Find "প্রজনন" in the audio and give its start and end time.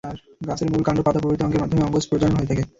2.09-2.35